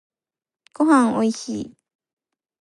[0.73, 1.73] ごはんおいしい